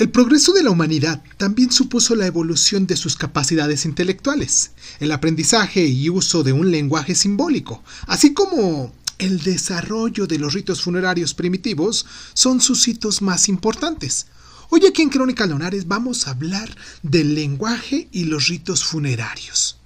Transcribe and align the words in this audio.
El 0.00 0.08
progreso 0.08 0.54
de 0.54 0.62
la 0.62 0.70
humanidad 0.70 1.22
también 1.36 1.70
supuso 1.70 2.14
la 2.14 2.24
evolución 2.24 2.86
de 2.86 2.96
sus 2.96 3.16
capacidades 3.16 3.84
intelectuales, 3.84 4.70
el 4.98 5.12
aprendizaje 5.12 5.84
y 5.84 6.08
uso 6.08 6.42
de 6.42 6.54
un 6.54 6.70
lenguaje 6.70 7.14
simbólico, 7.14 7.84
así 8.06 8.32
como 8.32 8.94
el 9.18 9.42
desarrollo 9.42 10.26
de 10.26 10.38
los 10.38 10.54
ritos 10.54 10.80
funerarios 10.80 11.34
primitivos 11.34 12.06
son 12.32 12.62
sus 12.62 12.88
hitos 12.88 13.20
más 13.20 13.50
importantes. 13.50 14.28
Hoy 14.70 14.86
aquí 14.86 15.02
en 15.02 15.10
Crónica 15.10 15.44
Lonares 15.44 15.86
vamos 15.86 16.26
a 16.26 16.30
hablar 16.30 16.74
del 17.02 17.34
lenguaje 17.34 18.08
y 18.10 18.24
los 18.24 18.48
ritos 18.48 18.82
funerarios. 18.82 19.76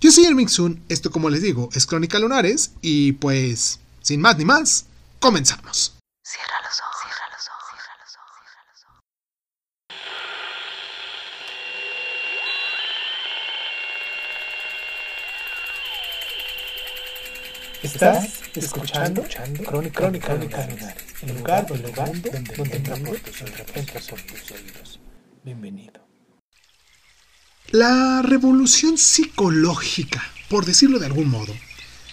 Yo 0.00 0.12
soy 0.12 0.26
Erming 0.26 0.48
Sun, 0.48 0.80
esto 0.88 1.10
como 1.10 1.28
les 1.28 1.42
digo 1.42 1.70
es 1.72 1.86
Crónica 1.86 2.20
Lunares 2.20 2.70
y 2.82 3.10
pues, 3.14 3.80
sin 4.00 4.20
más 4.20 4.38
ni 4.38 4.44
más, 4.44 4.86
comenzamos. 5.18 5.94
Estás 17.84 18.40
escuchando, 18.54 19.20
escuchando 19.20 19.62
Crónica, 19.62 20.00
Crónica, 20.00 20.26
Crónica 20.28 20.96
el 21.20 21.36
lugar, 21.36 21.66
el 21.70 21.82
lugar 21.82 22.22
donde, 22.22 22.30
donde, 22.30 22.56
donde 22.56 22.76
entra 22.76 24.00
por 24.08 24.22
tus 24.22 24.50
oídos. 24.52 25.00
Bienvenido. 25.44 26.00
La 27.72 28.22
revolución 28.22 28.96
psicológica, 28.96 30.22
por 30.48 30.64
decirlo 30.64 30.98
de 30.98 31.04
algún 31.04 31.28
modo, 31.28 31.54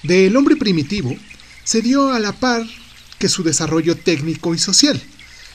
del 0.04 0.36
hombre 0.36 0.58
primitivo 0.58 1.16
se 1.64 1.82
dio 1.82 2.12
a 2.12 2.20
la 2.20 2.34
par 2.34 2.64
que 3.18 3.30
su 3.30 3.42
desarrollo 3.42 3.96
técnico 3.96 4.54
y 4.54 4.58
social. 4.58 5.02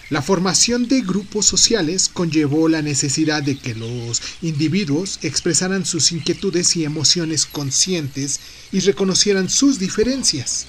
La 0.08 0.22
formación 0.22 0.86
de 0.86 1.00
grupos 1.00 1.46
sociales 1.46 2.08
conllevó 2.08 2.68
la 2.68 2.80
necesidad 2.80 3.42
de 3.42 3.58
que 3.58 3.74
los 3.74 4.22
individuos 4.40 5.18
expresaran 5.22 5.84
sus 5.84 6.12
inquietudes 6.12 6.76
y 6.76 6.84
emociones 6.84 7.44
conscientes 7.44 8.38
y 8.70 8.78
reconocieran 8.78 9.50
sus 9.50 9.80
diferencias. 9.80 10.66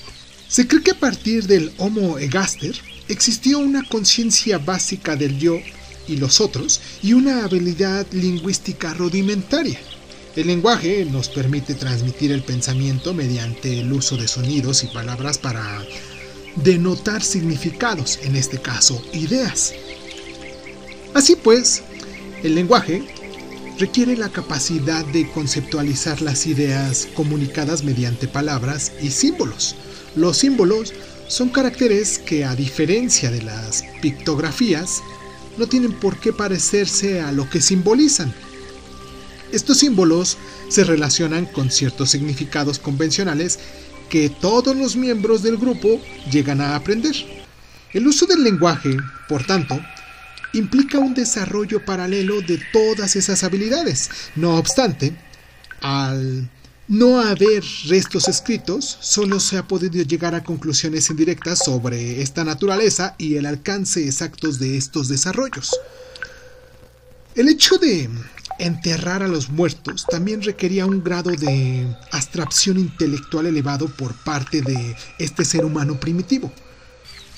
Se 0.48 0.68
cree 0.68 0.82
que 0.82 0.92
a 0.92 1.00
partir 1.00 1.46
del 1.46 1.72
Homo 1.78 2.18
egaster 2.18 2.76
existió 3.10 3.60
una 3.60 3.84
conciencia 3.84 4.58
básica 4.58 5.16
del 5.16 5.38
yo 5.38 5.60
y 6.08 6.18
los 6.18 6.42
otros 6.42 6.82
y 7.04 7.14
una 7.14 7.44
habilidad 7.44 8.08
lingüística 8.14 8.96
rudimentaria. 8.96 9.80
El 10.36 10.48
lenguaje 10.48 11.06
nos 11.06 11.30
permite 11.30 11.76
transmitir 11.76 12.32
el 12.32 12.42
pensamiento 12.42 13.14
mediante 13.14 13.80
el 13.80 13.94
uso 13.94 14.18
de 14.18 14.28
sonidos 14.28 14.84
y 14.84 14.88
palabras 14.88 15.38
para 15.38 15.86
denotar 16.56 17.24
significados, 17.24 18.20
en 18.24 18.36
este 18.36 18.60
caso 18.60 19.02
ideas. 19.14 19.74
Así 21.14 21.36
pues, 21.36 21.84
el 22.44 22.56
lenguaje 22.56 23.04
requiere 23.80 24.18
la 24.18 24.30
capacidad 24.30 25.06
de 25.06 25.30
conceptualizar 25.32 26.22
las 26.22 26.48
ideas 26.48 27.08
comunicadas 27.16 27.84
mediante 27.84 28.28
palabras 28.28 28.92
y 29.02 29.12
símbolos. 29.12 29.76
Los 30.16 30.38
símbolos 30.38 30.94
son 31.28 31.50
caracteres 31.50 32.18
que, 32.18 32.46
a 32.46 32.56
diferencia 32.56 33.30
de 33.30 33.44
las 33.44 33.84
pictografías, 34.02 35.02
no 35.58 35.68
tienen 35.68 35.92
por 35.92 36.20
qué 36.20 36.34
parecerse 36.34 37.22
a 37.22 37.32
lo 37.32 37.50
que 37.50 37.62
simbolizan. 37.62 38.34
Estos 39.52 39.78
símbolos 39.78 40.38
se 40.70 40.84
relacionan 40.84 41.46
con 41.46 41.72
ciertos 41.72 42.10
significados 42.10 42.80
convencionales 42.80 43.60
que 44.10 44.30
todos 44.30 44.76
los 44.76 44.96
miembros 44.96 45.44
del 45.44 45.58
grupo 45.58 46.02
llegan 46.32 46.62
a 46.62 46.76
aprender. 46.76 47.16
El 47.94 48.08
uso 48.08 48.26
del 48.26 48.44
lenguaje, 48.44 48.96
por 49.28 49.46
tanto, 49.46 49.80
implica 50.54 51.00
un 51.00 51.14
desarrollo 51.14 51.84
paralelo 51.86 52.42
de 52.42 52.60
todas 52.72 53.16
esas 53.16 53.44
habilidades. 53.44 54.10
No 54.36 54.56
obstante, 54.56 55.16
al 55.82 56.50
no 56.88 57.20
haber 57.20 57.64
restos 57.88 58.28
escritos, 58.28 58.98
solo 59.02 59.40
se 59.40 59.58
ha 59.58 59.68
podido 59.68 60.02
llegar 60.04 60.36
a 60.36 60.44
conclusiones 60.44 61.10
indirectas 61.10 61.60
sobre 61.60 62.22
esta 62.22 62.44
naturaleza 62.44 63.16
y 63.18 63.36
el 63.36 63.46
alcance 63.46 64.06
exactos 64.06 64.58
de 64.60 64.78
estos 64.78 65.08
desarrollos. 65.08 65.72
El 67.36 67.50
hecho 67.50 67.78
de 67.78 68.10
enterrar 68.60 69.24
a 69.24 69.28
los 69.28 69.50
muertos 69.50 70.06
también 70.10 70.42
requería 70.42 70.86
un 70.86 71.04
grado 71.04 71.32
de 71.32 71.86
abstracción 72.12 72.78
intelectual 72.78 73.46
elevado 73.46 73.88
por 73.88 74.14
parte 74.24 74.62
de 74.62 74.96
este 75.20 75.46
ser 75.46 75.66
humano 75.66 76.00
primitivo. 76.00 76.52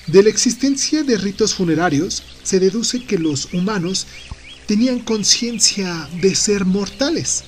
De 0.06 0.22
la 0.22 0.30
existencia 0.30 1.02
de 1.02 1.18
ritos 1.18 1.54
funerarios 1.54 2.22
se 2.42 2.58
deduce 2.58 3.04
que 3.04 3.18
los 3.18 3.52
humanos 3.52 4.06
tenían 4.66 5.00
conciencia 5.00 6.08
de 6.20 6.34
ser 6.34 6.64
mortales. 6.64 7.44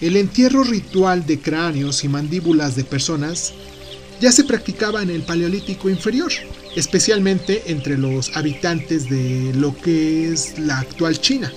El 0.00 0.16
entierro 0.16 0.64
ritual 0.64 1.24
de 1.24 1.38
cráneos 1.38 2.04
y 2.04 2.08
mandíbulas 2.08 2.76
de 2.76 2.84
personas 2.84 3.54
ya 4.20 4.32
se 4.32 4.44
practicaba 4.44 5.02
en 5.02 5.10
el 5.10 5.22
Paleolítico 5.22 5.88
inferior, 5.88 6.32
especialmente 6.76 7.62
entre 7.66 7.96
los 7.96 8.36
habitantes 8.36 9.08
de 9.08 9.52
lo 9.54 9.76
que 9.76 10.32
es 10.32 10.58
la 10.58 10.80
actual 10.80 11.20
China. 11.20 11.52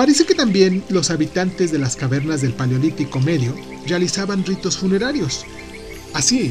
Parece 0.00 0.24
que 0.24 0.34
también 0.34 0.82
los 0.88 1.10
habitantes 1.10 1.72
de 1.72 1.78
las 1.78 1.94
cavernas 1.94 2.40
del 2.40 2.54
Paleolítico 2.54 3.20
Medio 3.20 3.54
realizaban 3.86 4.46
ritos 4.46 4.78
funerarios. 4.78 5.44
Así 6.14 6.50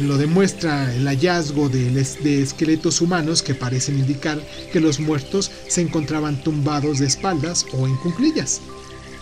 lo 0.00 0.16
demuestra 0.16 0.94
el 0.94 1.04
hallazgo 1.04 1.68
de, 1.68 2.00
esqueletos 2.40 3.00
humanos 3.00 3.42
que 3.42 3.52
parecen 3.56 3.98
indicar 3.98 4.40
que 4.72 4.78
los 4.78 5.00
muertos 5.00 5.50
se 5.66 5.80
encontraban 5.80 6.40
tumbados 6.44 7.00
de 7.00 7.06
espaldas 7.06 7.66
o 7.72 7.88
en 7.88 7.96
cuclillas, 7.96 8.60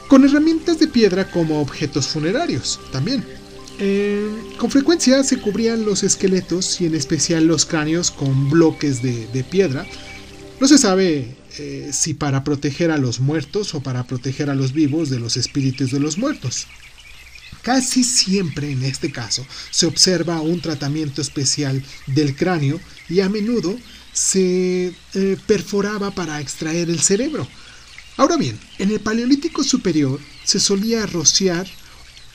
con 0.07 0.23
herramientas 0.23 0.79
de 0.79 0.89
piedra 0.89 1.31
como 1.31 1.63
objetos 1.63 2.09
funerarios 2.09 2.79
también. 2.93 3.25
Eh, 3.79 4.29
con 4.59 4.71
frecuencia 4.71 5.25
se 5.25 5.41
cubrían 5.41 5.87
los 5.87 6.03
esqueletos 6.03 6.79
y 6.83 6.85
en 6.85 6.95
especial 6.95 7.47
los 7.47 7.65
cráneos 7.65 8.11
con 8.11 8.51
bloques 8.51 9.01
de 9.01 9.45
piedra. 9.51 9.87
No 10.63 10.69
se 10.69 10.79
sabe 10.79 11.35
eh, 11.59 11.91
si 11.93 12.15
para 12.15 12.45
proteger 12.45 12.93
a 12.93 12.97
los 12.97 13.19
muertos 13.19 13.75
o 13.75 13.81
para 13.81 14.07
proteger 14.07 14.49
a 14.49 14.55
los 14.55 14.73
vivos 14.73 15.11
de 15.11 15.19
los 15.19 15.37
espíritus 15.37 15.91
de 15.91 15.99
los 15.99 16.19
muertos. 16.19 16.69
Casi 17.63 18.05
siempre 18.05 18.71
en 18.71 18.85
este 18.85 19.11
caso 19.11 19.45
se 19.73 19.87
observa 19.87 20.41
un 20.41 20.61
tratamiento 20.61 21.21
especial 21.21 21.83
del 22.07 22.37
cráneo 22.37 22.79
y 23.09 23.19
a 23.19 23.29
menudo 23.29 23.77
se 24.13 24.95
eh, 25.15 25.37
perforaba 25.49 26.13
para 26.13 26.41
extraer 26.41 26.91
el 26.91 27.01
cerebro. 27.01 27.49
Ahora 28.17 28.37
bien, 28.37 28.57
en 28.79 28.93
el 28.93 29.01
Paleolítico 29.01 29.65
Superior 29.65 30.21
se 30.45 30.61
solía 30.61 31.07
rociar 31.07 31.67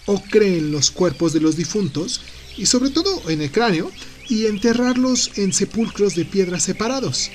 ocre 0.06 0.58
en 0.58 0.74
los 0.74 0.92
cuerpos 0.92 1.32
de 1.32 1.40
los 1.40 1.56
difuntos 1.56 2.20
y 2.58 2.66
sobre 2.66 2.90
todo 2.90 3.30
en 3.30 3.42
el 3.42 3.52
cráneo 3.52 3.90
y 4.28 4.48
enterrarlos 4.48 5.32
en 5.38 5.54
sepulcros 5.54 6.16
de 6.16 6.26
piedra 6.26 6.60
separados. 6.60 7.32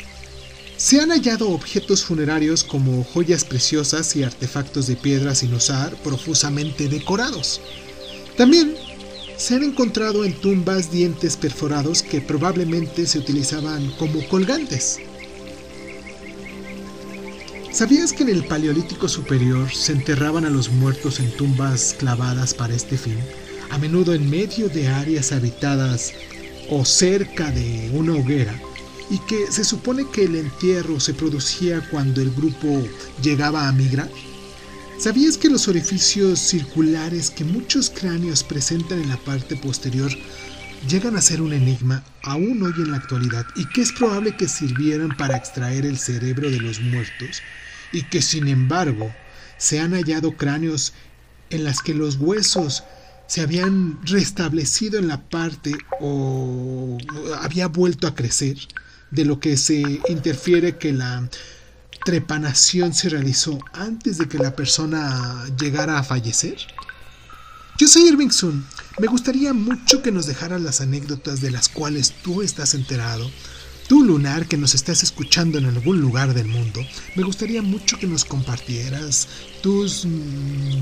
Se 0.83 1.01
han 1.01 1.11
hallado 1.11 1.51
objetos 1.51 2.05
funerarios 2.05 2.65
como 2.65 3.05
joyas 3.05 3.45
preciosas 3.45 4.17
y 4.17 4.25
artefactos 4.25 4.89
de 4.89 4.97
piedra 4.97 5.33
sin 5.37 5.55
usar, 5.55 5.95
profusamente 6.03 6.89
decorados. 6.89 7.61
También 8.37 8.75
se 9.37 9.55
han 9.55 9.63
encontrado 9.63 10.25
en 10.25 10.35
tumbas 10.35 10.91
dientes 10.91 11.37
perforados 11.37 12.03
que 12.03 12.21
probablemente 12.21 13.07
se 13.07 13.21
utilizaban 13.21 13.93
como 13.93 14.27
colgantes. 14.27 14.99
¿Sabías 17.71 18.13
que 18.13 18.25
en 18.25 18.31
el 18.31 18.45
Paleolítico 18.45 19.09
Superior 19.09 19.73
se 19.73 19.93
enterraban 19.93 20.45
a 20.47 20.51
los 20.51 20.69
muertos 20.69 21.21
en 21.21 21.31
tumbas 21.37 21.95
clavadas 21.97 22.55
para 22.55 22.75
este 22.75 22.99
fin, 22.99 23.21
a 23.71 23.79
menudo 23.79 24.15
en 24.15 24.29
medio 24.29 24.69
de 24.69 24.89
áreas 24.89 25.31
habitadas 25.31 26.13
o 26.69 26.85
cerca 26.85 27.53
de 27.53 27.89
una 27.95 28.15
hoguera? 28.15 28.61
Y 29.11 29.19
que 29.21 29.51
se 29.51 29.65
supone 29.65 30.07
que 30.11 30.25
el 30.25 30.37
entierro 30.37 31.01
se 31.01 31.15
producía 31.15 31.87
cuando 31.91 32.21
el 32.21 32.31
grupo 32.31 32.87
llegaba 33.23 33.69
a 33.69 33.73
migrar? 33.73 34.11
¿Sabías 34.99 35.37
que 35.37 35.51
los 35.51 35.69
orificios 35.69 36.39
circulares 36.39 37.31
que 37.31 37.45
muchos 37.45 37.91
cráneos 37.91 38.45
presentan 38.45 39.03
en 39.03 39.09
la 39.09 39.17
parte 39.17 39.57
posterior 39.57 40.13
llegan 40.89 41.17
a 41.17 41.23
ser 41.23 41.43
un 41.43 41.53
enigma 41.53 42.05
aún 42.23 42.63
hoy 42.63 42.75
en 42.77 42.91
la 42.91 42.99
actualidad 42.99 43.47
y 43.57 43.69
que 43.69 43.83
es 43.83 43.93
probable 43.93 44.37
que 44.37 44.49
sirvieran 44.49 45.17
para 45.17 45.37
extraer 45.37 45.87
el 45.87 45.99
cerebro 45.99 46.51
de 46.51 46.61
los 46.61 46.81
muertos 46.81 47.43
y 47.93 48.03
que 48.05 48.23
sin 48.23 48.49
embargo 48.49 49.13
se 49.59 49.81
han 49.81 49.93
hallado 49.93 50.37
cráneos 50.37 50.93
en 51.51 51.65
las 51.65 51.83
que 51.83 51.95
los 51.95 52.17
huesos 52.17 52.85
se 53.27 53.41
habían 53.41 53.99
restablecido 54.05 54.99
en 54.99 55.09
la 55.09 55.21
parte 55.21 55.73
o 56.01 56.99
había 57.41 57.69
vuelto 57.69 58.07
a 58.07 58.15
crecer? 58.15 58.57
De 59.13 59.25
lo 59.25 59.39
que 59.39 59.57
se 59.57 59.81
interfiere 60.09 60.77
que 60.77 60.93
la 60.93 61.29
trepanación 62.05 62.93
se 62.93 63.09
realizó 63.09 63.61
antes 63.73 64.19
de 64.19 64.27
que 64.27 64.39
la 64.39 64.57
persona 64.57 65.45
llegara 65.57 65.99
a 65.99 66.03
fallecer? 66.03 66.57
Yo 67.79 67.87
soy 67.87 68.09
Irving 68.09 68.31
Me 68.99 69.07
gustaría 69.07 69.53
mucho 69.53 70.03
que 70.03 70.11
nos 70.11 70.27
dejaras 70.27 70.61
las 70.61 70.81
anécdotas 70.81 71.41
de 71.41 71.53
las 71.53 71.69
cuales 71.69 72.13
tú 72.23 72.43
estás 72.43 72.75
enterado 72.75 73.31
Tú, 73.89 74.03
Lunar, 74.03 74.47
que 74.47 74.57
nos 74.57 74.75
estás 74.75 75.03
escuchando 75.03 75.59
en 75.59 75.67
algún 75.67 76.01
lugar 76.01 76.33
del 76.35 76.47
mundo, 76.47 76.81
me 77.15 77.25
gustaría 77.25 77.63
mucho 77.63 77.99
que 77.99 78.07
nos 78.07 78.25
compartieras 78.25 79.29
tus... 79.61 80.07
Mm, 80.07 80.81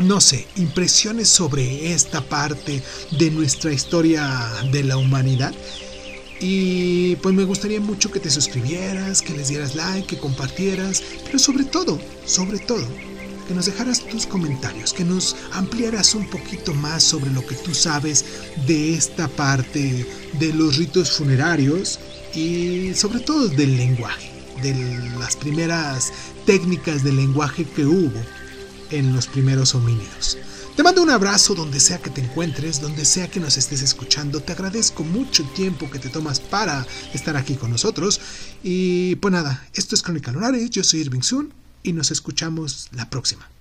no 0.00 0.20
sé, 0.20 0.48
impresiones 0.56 1.28
sobre 1.28 1.92
esta 1.92 2.20
parte 2.22 2.82
de 3.18 3.30
nuestra 3.30 3.72
historia 3.72 4.50
de 4.72 4.82
la 4.82 4.96
humanidad. 4.96 5.54
Y 6.44 7.14
pues 7.16 7.32
me 7.36 7.44
gustaría 7.44 7.80
mucho 7.80 8.10
que 8.10 8.18
te 8.18 8.28
suscribieras, 8.28 9.22
que 9.22 9.32
les 9.32 9.46
dieras 9.46 9.76
like, 9.76 10.08
que 10.08 10.18
compartieras, 10.18 11.00
pero 11.24 11.38
sobre 11.38 11.62
todo, 11.62 12.00
sobre 12.26 12.58
todo, 12.58 12.84
que 13.46 13.54
nos 13.54 13.66
dejaras 13.66 14.00
tus 14.00 14.26
comentarios, 14.26 14.92
que 14.92 15.04
nos 15.04 15.36
ampliaras 15.52 16.16
un 16.16 16.28
poquito 16.28 16.74
más 16.74 17.04
sobre 17.04 17.30
lo 17.30 17.46
que 17.46 17.54
tú 17.54 17.72
sabes 17.72 18.24
de 18.66 18.92
esta 18.94 19.28
parte 19.28 20.04
de 20.40 20.52
los 20.52 20.78
ritos 20.78 21.12
funerarios 21.12 22.00
y 22.34 22.92
sobre 22.94 23.20
todo 23.20 23.46
del 23.46 23.76
lenguaje, 23.76 24.28
de 24.62 24.74
las 25.20 25.36
primeras 25.36 26.12
técnicas 26.44 27.04
de 27.04 27.12
lenguaje 27.12 27.64
que 27.64 27.86
hubo 27.86 28.20
en 28.90 29.14
los 29.14 29.28
primeros 29.28 29.76
homínidos. 29.76 30.38
Te 30.76 30.82
mando 30.82 31.02
un 31.02 31.10
abrazo 31.10 31.54
donde 31.54 31.78
sea 31.80 31.98
que 31.98 32.08
te 32.08 32.22
encuentres, 32.22 32.80
donde 32.80 33.04
sea 33.04 33.28
que 33.28 33.40
nos 33.40 33.58
estés 33.58 33.82
escuchando. 33.82 34.40
Te 34.40 34.52
agradezco 34.52 35.04
mucho 35.04 35.42
el 35.42 35.52
tiempo 35.52 35.90
que 35.90 35.98
te 35.98 36.08
tomas 36.08 36.40
para 36.40 36.86
estar 37.12 37.36
aquí 37.36 37.56
con 37.56 37.70
nosotros. 37.70 38.18
Y 38.62 39.16
pues 39.16 39.32
nada, 39.32 39.68
esto 39.74 39.94
es 39.94 40.02
Crónica 40.02 40.32
Lunares, 40.32 40.70
yo 40.70 40.82
soy 40.82 41.00
Irving 41.00 41.20
Sun 41.20 41.52
y 41.82 41.92
nos 41.92 42.10
escuchamos 42.10 42.88
la 42.92 43.10
próxima. 43.10 43.51